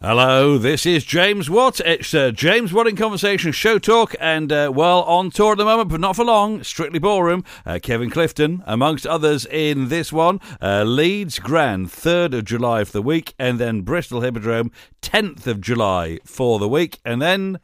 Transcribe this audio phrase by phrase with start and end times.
[0.00, 1.80] Hello, this is James Watt.
[1.80, 5.64] It's uh, James Watt in Conversation Show Talk, and uh, well, on tour at the
[5.64, 6.62] moment, but not for long.
[6.62, 7.42] Strictly Ballroom.
[7.66, 10.38] Uh, Kevin Clifton, amongst others, in this one.
[10.62, 14.70] Uh, Leeds Grand, 3rd of July for the week, and then Bristol Hippodrome,
[15.02, 17.58] 10th of July for the week, and then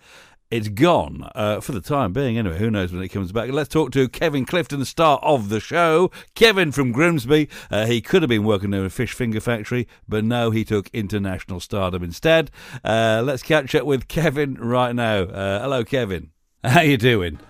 [0.54, 2.38] it's gone uh, for the time being.
[2.38, 3.50] Anyway, who knows when it comes back?
[3.50, 6.12] Let's talk to Kevin Clifton, the star of the show.
[6.36, 7.48] Kevin from Grimsby.
[7.72, 10.88] Uh, he could have been working in a fish finger factory, but no, he took
[10.92, 12.52] international stardom instead.
[12.84, 15.22] Uh, let's catch up with Kevin right now.
[15.22, 16.30] Uh, hello, Kevin.
[16.62, 17.40] How you doing?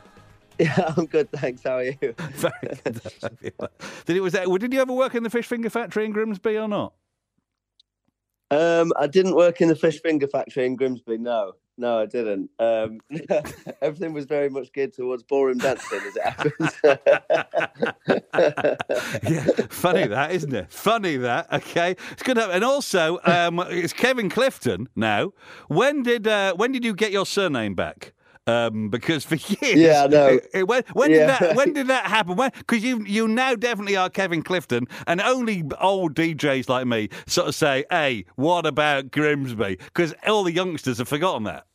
[0.58, 1.62] Yeah, I'm good, thanks.
[1.62, 1.98] How are you?
[2.00, 2.16] did
[4.16, 6.68] it was that, did you ever work in the fish finger factory in Grimsby or
[6.68, 6.94] not?
[8.50, 11.18] Um, I didn't work in the fish finger factory in Grimsby.
[11.18, 12.50] No, no, I didn't.
[12.58, 13.00] Um,
[13.82, 16.72] everything was very much geared towards ballroom dancing, as it happens.
[19.28, 20.72] yeah, funny that, isn't it?
[20.72, 21.52] Funny that.
[21.52, 22.36] Okay, it's good.
[22.36, 25.32] To, and also, um, it's Kevin Clifton now.
[25.68, 28.14] When did uh, when did you get your surname back?
[28.46, 30.38] Um, because for years, yeah, no.
[30.64, 31.18] When, when yeah.
[31.18, 31.56] did that?
[31.56, 32.36] When did that happen?
[32.36, 37.48] Because you you now definitely are Kevin Clifton, and only old DJs like me sort
[37.48, 41.66] of say, "Hey, what about Grimsby?" Because all the youngsters have forgotten that.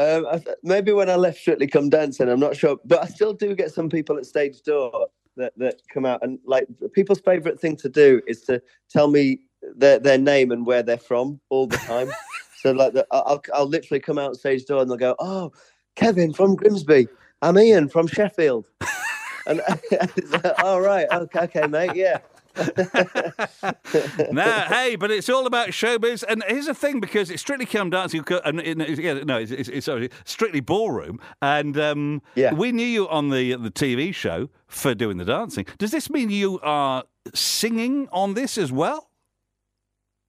[0.00, 3.34] Um, th- maybe when I left Strictly Come Dancing, I'm not sure, but I still
[3.34, 7.60] do get some people at stage door that, that come out and like people's favorite
[7.60, 9.40] thing to do is to tell me
[9.76, 12.10] their their name and where they're from all the time.
[12.62, 15.50] So like, the, I'll I'll literally come out stage door and they'll go, "Oh,
[15.96, 17.08] Kevin from Grimsby.
[17.40, 18.66] I'm Ian from Sheffield."
[19.46, 19.62] and
[20.62, 22.18] all right, okay, okay, mate, yeah.
[24.32, 26.24] nah, hey, but it's all about showbiz.
[26.28, 28.62] And here's the thing, because it's strictly come dancing, and
[28.98, 31.20] yeah, no, it's, it's, it's strictly ballroom.
[31.40, 32.52] And um, yeah.
[32.54, 35.66] we knew you on the the TV show for doing the dancing.
[35.78, 39.10] Does this mean you are singing on this as well?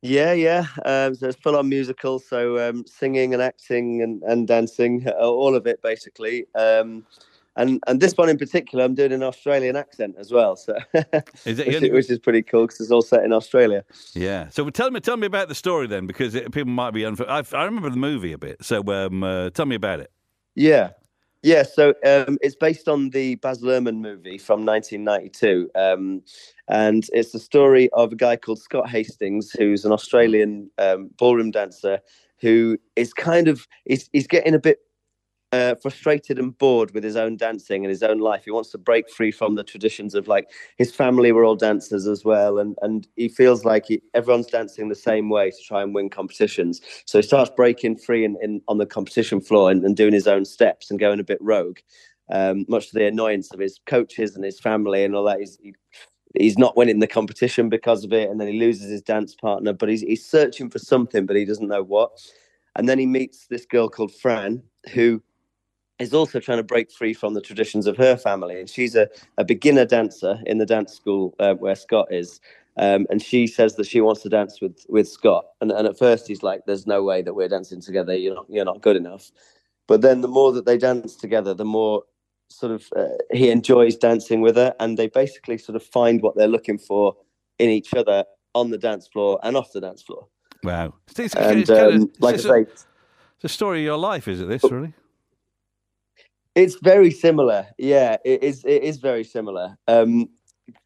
[0.02, 0.66] Yeah, yeah.
[0.84, 2.18] Um, so it's full on musical.
[2.18, 6.48] So um, singing and acting and, and dancing, all of it basically.
[6.56, 7.06] Um,
[7.56, 10.56] and and this one in particular, I'm doing an Australian accent as well.
[10.56, 10.76] So
[11.46, 13.84] is it, which, which, is pretty cool because it's all set in Australia.
[14.14, 14.50] Yeah.
[14.50, 17.44] So tell me, tell me about the story then, because it, people might be unfamiliar.
[17.54, 18.64] I, remember the movie a bit.
[18.64, 20.12] So um, uh, tell me about it.
[20.56, 20.92] Yeah.
[21.44, 26.22] Yeah, so um, it's based on the Baz Luhrmann movie from 1992, um,
[26.68, 31.50] and it's the story of a guy called Scott Hastings, who's an Australian um, ballroom
[31.50, 32.00] dancer,
[32.42, 34.82] who is kind of he's, he's getting a bit
[35.52, 38.46] uh, frustrated and bored with his own dancing and his own life.
[38.46, 42.08] He wants to break free from the traditions of like his family were all dancers
[42.08, 45.82] as well, and and he feels like he, everyone's dancing the same way to try
[45.84, 46.82] and win competitions.
[47.06, 50.28] So he starts breaking free in, in on the competition floor and, and doing his
[50.28, 51.80] own steps and going a bit rogue,
[52.32, 55.40] um, much to the annoyance of his coaches and his family and all that.
[55.40, 55.74] He's, he,
[56.38, 59.74] he's not winning the competition because of it, and then he loses his dance partner.
[59.74, 62.12] But he's he's searching for something, but he doesn't know what.
[62.78, 64.64] And then he meets this girl called Fran,
[64.94, 65.22] who
[66.02, 68.60] is also trying to break free from the traditions of her family.
[68.60, 69.08] And she's a,
[69.38, 72.40] a beginner dancer in the dance school uh, where Scott is.
[72.78, 75.46] Um, and she says that she wants to dance with with Scott.
[75.60, 78.16] And, and at first he's like, "There's no way that we're dancing together.
[78.16, 79.32] You're not you're not good enough."
[79.88, 82.04] But then the more that they dance together, the more
[82.48, 86.38] sort of uh, he enjoys dancing with her, and they basically sort of find what
[86.38, 87.16] they're looking for
[87.60, 88.24] in each other
[88.56, 90.28] on the dance floor and off the dance floor.
[90.64, 90.94] Wow!
[91.18, 92.86] It's, and it's um, of, like I say, it's
[93.42, 94.48] the story of your life, is it?
[94.48, 94.94] This really?
[96.56, 97.68] It's very similar.
[97.78, 98.64] Yeah, it is.
[98.66, 99.78] It is very similar.
[99.88, 100.30] Um,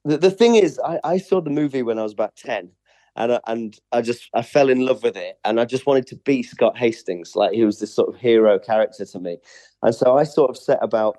[0.04, 2.70] the, the thing is, I, I saw the movie when I was about ten,
[3.16, 6.06] and I, and I just I fell in love with it, and I just wanted
[6.08, 7.36] to be Scott Hastings.
[7.36, 9.38] Like he was this sort of hero character to me,
[9.82, 11.18] and so I sort of set about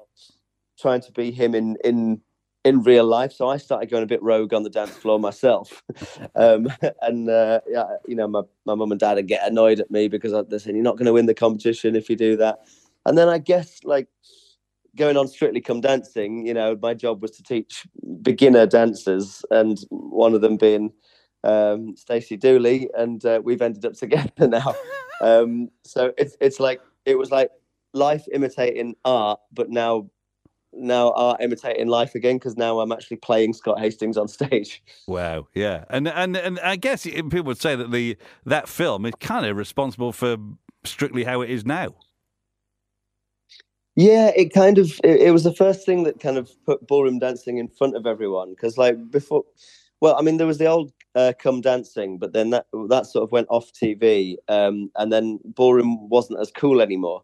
[0.79, 2.21] trying to be him in in
[2.65, 3.33] in real life.
[3.33, 5.85] So I started going a bit rogue on the dance floor myself.
[6.35, 6.67] um,
[7.01, 10.09] and, uh, yeah, you know, my, my mum and dad would get annoyed at me
[10.09, 12.59] because they're saying, you're not going to win the competition if you do that.
[13.07, 14.09] And then I guess like
[14.97, 17.87] going on Strictly Come Dancing, you know, my job was to teach
[18.21, 20.93] beginner dancers, and one of them being
[21.45, 24.75] um, Stacey Dooley, and uh, we've ended up together now.
[25.21, 27.51] Um, so it's it's like it was like
[27.95, 30.11] life imitating art, but now
[30.73, 34.83] now art imitating life again because now I'm actually playing Scott Hastings on stage.
[35.07, 39.15] Wow, yeah, and and and I guess people would say that the that film is
[39.21, 40.37] kind of responsible for
[40.85, 41.95] strictly how it is now.
[43.97, 47.19] Yeah, it kind of it, it was the first thing that kind of put ballroom
[47.19, 49.45] dancing in front of everyone because like before,
[50.01, 53.25] well, I mean there was the old uh, come dancing, but then that that sort
[53.25, 57.23] of went off TV, um, and then ballroom wasn't as cool anymore.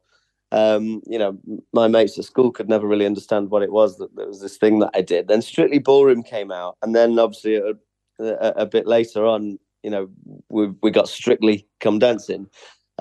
[0.53, 1.39] Um, you know,
[1.73, 4.57] my mates at school could never really understand what it was that there was this
[4.59, 5.29] thing that I did.
[5.29, 7.73] Then Strictly Ballroom came out, and then obviously a,
[8.21, 10.11] a, a bit later on, you know
[10.51, 12.47] we we got Strictly Come Dancing,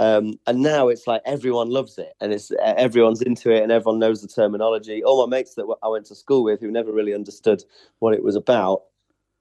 [0.02, 4.00] um, and now it's like everyone loves it, and it's everyone's into it, and everyone
[4.00, 5.04] knows the terminology.
[5.04, 7.64] All my mates that I went to school with, who never really understood
[8.00, 8.82] what it was about,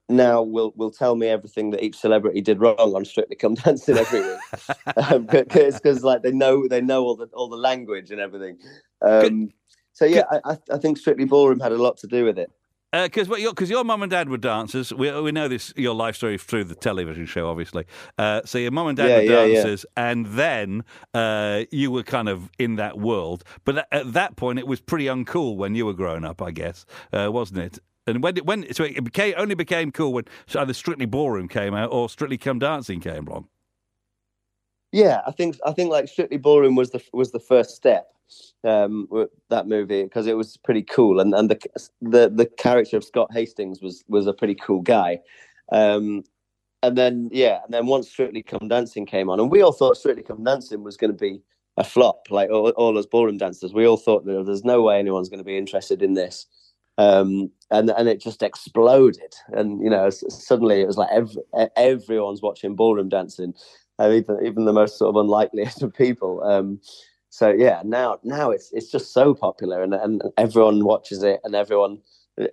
[0.07, 3.97] now will will tell me everything that each celebrity did wrong on Strictly Come Dancing
[3.97, 4.39] every week.
[5.11, 8.59] um, because like they know they know all the all the language and everything.
[9.01, 9.49] Um,
[9.93, 12.51] so yeah, I, I think Strictly Ballroom had a lot to do with it.
[12.91, 14.93] Because uh, your, your mum and dad were dancers.
[14.93, 17.85] We, we know this your life story through the television show, obviously.
[18.17, 20.11] Uh, so your mum and dad yeah, were dancers, yeah, yeah.
[20.11, 20.83] and then
[21.13, 23.43] uh, you were kind of in that world.
[23.63, 26.85] But at that point, it was pretty uncool when you were growing up, I guess,
[27.13, 27.79] uh, wasn't it?
[28.07, 31.91] And when when so it became only became cool when either Strictly Ballroom came out
[31.91, 33.47] or Strictly Come Dancing came along.
[34.91, 38.11] Yeah, I think I think like Strictly Ballroom was the was the first step
[38.63, 39.07] um
[39.49, 41.59] that movie because it was pretty cool and and the
[42.01, 45.19] the the character of Scott Hastings was was a pretty cool guy.
[45.71, 46.23] Um
[46.83, 49.97] and then yeah, and then once Strictly Come Dancing came on, and we all thought
[49.97, 51.39] Strictly Come Dancing was going to be
[51.77, 53.71] a flop, like all, all us ballroom dancers.
[53.71, 56.47] We all thought that there's no way anyone's going to be interested in this
[56.97, 59.33] um, and and it just exploded.
[59.49, 61.41] And you know, suddenly it was like every,
[61.75, 63.53] everyone's watching ballroom dancing,
[63.97, 66.43] and even even the most sort of unlikeliest of people.
[66.43, 66.79] Um,
[67.31, 71.55] so yeah, now now it's it's just so popular, and and everyone watches it, and
[71.55, 71.99] everyone,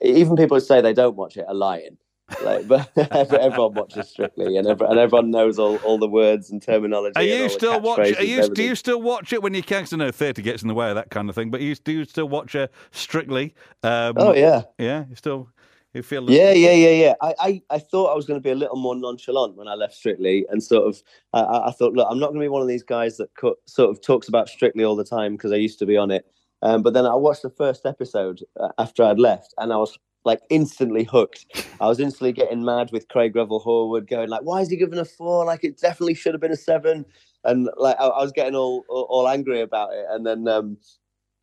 [0.00, 1.98] even people who say they don't watch it, are lying.
[2.44, 6.62] Like, but everyone watches Strictly, and everyone, and everyone knows all, all the words and
[6.62, 7.14] terminology.
[7.16, 7.98] Are you still watch?
[7.98, 9.80] Are you do you still watch it when you can?
[9.80, 11.50] Because I know theatre gets in the way of that kind of thing.
[11.50, 13.56] But you do you still watch uh, Strictly?
[13.82, 15.06] Um, oh yeah, yeah.
[15.08, 15.48] You still
[15.94, 16.31] you feel?
[16.31, 17.14] Yeah, yeah, yeah, yeah.
[17.20, 19.75] I, I, I thought I was going to be a little more nonchalant when I
[19.75, 21.02] left Strictly, and sort of
[21.32, 23.56] I, I thought, look, I'm not going to be one of these guys that co-
[23.67, 26.26] sort of talks about Strictly all the time because I used to be on it.
[26.62, 29.99] Um, but then I watched the first episode uh, after I'd left, and I was
[30.25, 31.46] like instantly hooked.
[31.81, 34.99] I was instantly getting mad with Craig Revel Horwood, going like, "Why is he giving
[34.99, 35.44] a four?
[35.46, 37.06] Like it definitely should have been a seven.
[37.44, 40.05] And like I, I was getting all, all, all angry about it.
[40.11, 40.76] And then um,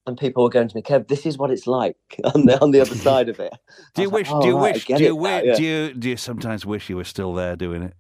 [0.08, 2.72] and people were going to me, Kev, this is what it's like on the on
[2.72, 3.54] the other side of it.
[3.94, 4.30] do you wish?
[4.30, 4.86] Like, oh, do you right, wish?
[4.86, 5.44] Do you wish?
[5.46, 5.56] Yeah.
[5.56, 7.94] Do you do you sometimes wish you were still there doing it?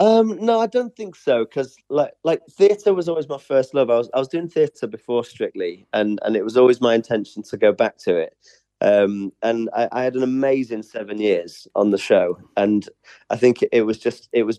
[0.00, 1.44] Um, no, I don't think so.
[1.44, 3.90] Because like like theatre was always my first love.
[3.90, 7.42] I was I was doing theatre before Strictly, and and it was always my intention
[7.44, 8.34] to go back to it.
[8.82, 12.88] Um, and I, I, had an amazing seven years on the show, and
[13.28, 14.58] I think it was just it was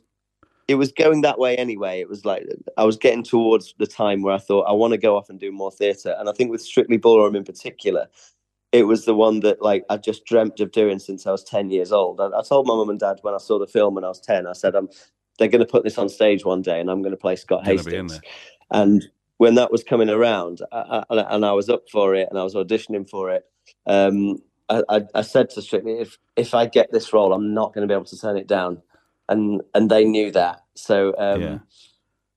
[0.71, 1.99] it was going that way anyway.
[1.99, 2.47] It was like
[2.77, 5.39] I was getting towards the time where I thought I want to go off and
[5.39, 8.07] do more theatre, and I think with Strictly Ballroom in particular,
[8.71, 11.69] it was the one that like I just dreamt of doing since I was ten
[11.69, 12.21] years old.
[12.21, 14.21] I, I told my mum and dad when I saw the film when I was
[14.21, 14.87] ten, I said, "I'm
[15.37, 17.65] they're going to put this on stage one day, and I'm going to play Scott
[17.65, 18.21] Hastings."
[18.71, 19.05] And
[19.37, 22.43] when that was coming around, I, I, and I was up for it, and I
[22.43, 23.45] was auditioning for it
[23.85, 24.37] um,
[24.69, 27.91] I, I, said to Strictly, if if I get this role, I'm not going to
[27.91, 28.81] be able to turn it down,
[29.31, 30.63] and and they knew that.
[30.75, 31.57] So um, yeah.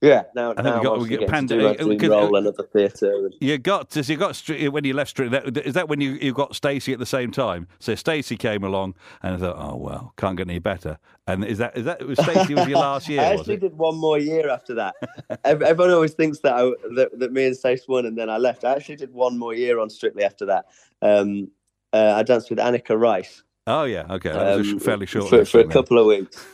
[0.01, 3.31] Yeah, now, I now got, we get Panda, to do role and other theatre.
[3.41, 4.39] You got, you got
[4.71, 5.33] when you left Street.
[5.65, 7.69] Is that when you, you got Stacey at the same time?
[7.79, 10.99] So Stacey came along, and I thought, oh well, can't get any better.
[11.27, 13.21] And is that is that was Stacey was your last year?
[13.23, 14.95] I actually did one more year after that.
[15.45, 18.63] Everyone always thinks that, I, that that me and Stacey won, and then I left.
[18.63, 20.67] I actually did one more year on Strictly after that.
[21.01, 21.51] Um,
[21.95, 23.43] uh, I danced with Anneka Rice.
[23.67, 26.47] Oh yeah, okay, that was um, fairly short for, for a couple of weeks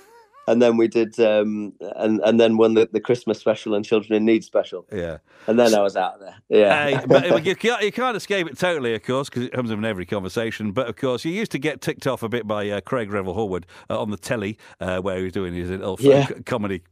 [0.46, 4.16] and then we did um, and and then won the, the Christmas special and Children
[4.16, 4.86] in Need special.
[4.92, 6.36] Yeah, and then I was out there.
[6.48, 9.78] Yeah, but you, can't, you can't escape it totally, of course, because it comes up
[9.78, 10.72] in every conversation.
[10.72, 13.34] But of course, you used to get ticked off a bit by uh, Craig Revel
[13.34, 16.26] Horwood uh, on the telly, uh, where he was doing his little yeah.
[16.46, 16.82] comedy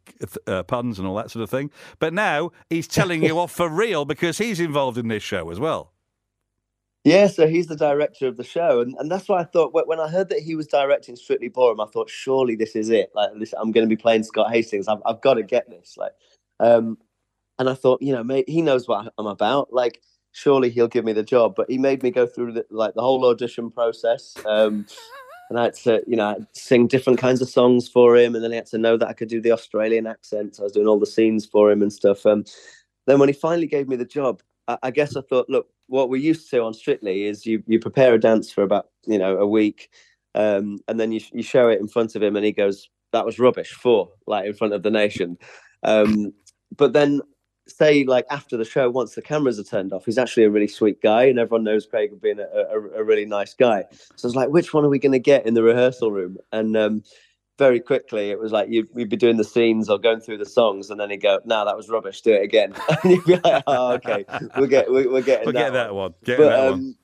[0.46, 1.70] uh, puns and all that sort of thing.
[1.98, 5.58] But now he's telling you off for real because he's involved in this show as
[5.58, 5.92] well.
[7.08, 10.00] Yeah, so he's the director of the show, and, and that's why I thought when
[10.00, 13.10] I heard that he was directing Strictly Ballroom, I thought surely this is it.
[13.14, 14.88] Like I'm going to be playing Scott Hastings.
[14.88, 15.96] I've, I've got to get this.
[15.96, 16.12] Like,
[16.60, 16.98] um,
[17.58, 19.72] and I thought, you know, mate, he knows what I'm about.
[19.72, 21.54] Like, surely he'll give me the job.
[21.56, 24.36] But he made me go through the, like the whole audition process.
[24.46, 24.86] Um,
[25.50, 28.52] and I had to, you know, sing different kinds of songs for him, and then
[28.52, 30.56] he had to know that I could do the Australian accent.
[30.56, 32.26] So I was doing all the scenes for him and stuff.
[32.26, 32.44] Um,
[33.06, 36.08] then when he finally gave me the job, I, I guess I thought, look, what
[36.08, 39.38] we're used to on Strictly is you you prepare a dance for about you know
[39.38, 39.90] a week,
[40.34, 43.26] um, and then you you show it in front of him, and he goes, "That
[43.26, 45.36] was rubbish." For like in front of the nation,
[45.82, 46.32] um,
[46.76, 47.20] but then
[47.68, 50.68] say like after the show, once the cameras are turned off, he's actually a really
[50.68, 53.84] sweet guy, and everyone knows Craig being a, a, a really nice guy.
[54.16, 56.38] So it's like, which one are we going to get in the rehearsal room?
[56.52, 57.02] And um,
[57.58, 60.46] very quickly it was like you'd, we'd be doing the scenes or going through the
[60.46, 62.72] songs and then he'd go no that was rubbish do it again
[63.02, 64.24] and you'd be like oh okay
[64.56, 66.14] we'll get we're, we're getting we'll that, get that one, one.
[66.24, 66.94] Get but, that um, one.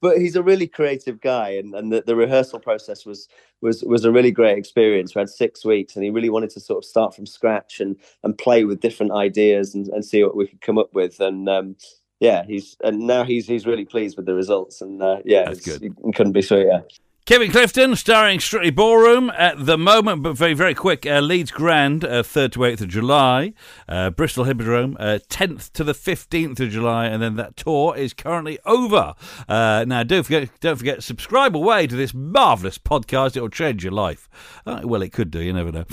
[0.00, 3.28] but he's a really creative guy, and, and the, the rehearsal process was
[3.60, 5.14] was was a really great experience.
[5.14, 7.96] We had six weeks, and he really wanted to sort of start from scratch and
[8.22, 11.20] and play with different ideas and, and see what we could come up with.
[11.20, 11.76] And um,
[12.20, 15.64] yeah, he's and now he's he's really pleased with the results, and uh, yeah, That's
[15.64, 15.82] good.
[15.82, 16.84] It couldn't be sweeter.
[17.24, 21.06] Kevin Clifton, starring Strictly Ballroom at the moment, but very, very quick.
[21.06, 23.52] Uh, Leeds Grand, uh, 3rd to 8th of July.
[23.88, 27.06] Uh, Bristol Hippodrome, 10th uh, to the 15th of July.
[27.06, 29.14] And then that tour is currently over.
[29.48, 33.36] Uh, now, don't forget, don't forget, subscribe away to this marvellous podcast.
[33.36, 34.28] It'll change your life.
[34.66, 35.84] Uh, well, it could do, you never know.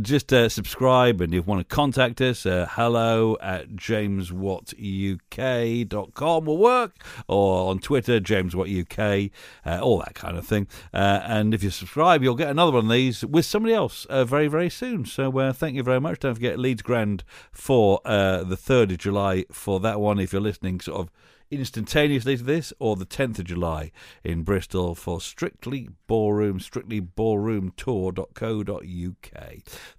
[0.00, 6.96] just subscribe, and if you want to contact us, hello at jameswattuk.com will work,
[7.28, 9.30] or on Twitter, jameswattuk,
[9.66, 10.66] all that kind of thing.
[10.92, 14.24] Uh, and if you subscribe, you'll get another one of these with somebody else uh,
[14.24, 15.04] very, very soon.
[15.04, 16.20] So uh, thank you very much.
[16.20, 20.42] Don't forget Leeds Grand for uh, the 3rd of July for that one if you're
[20.42, 21.10] listening sort of
[21.50, 23.92] instantaneously to this, or the 10th of July
[24.24, 28.82] in Bristol for Strictly Ballroom, Strictly Ballroom Tour.co.uk.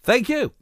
[0.03, 0.53] Thank you.